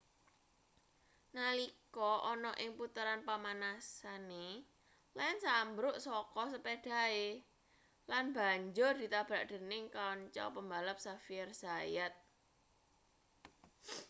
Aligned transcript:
nalika 1.37 2.09
ana 2.31 2.51
ing 2.63 2.71
puteran 2.79 3.21
pamanasane 3.29 4.47
lenz 5.17 5.43
ambruk 5.61 5.95
saka 6.07 6.43
sepedhahe 6.53 7.27
lan 8.11 8.25
banjur 8.37 8.93
ditabrak 9.01 9.43
dening 9.51 9.83
kanca 9.97 10.43
pembalap 10.55 10.97
xavier 11.05 11.49
zayat 11.61 12.13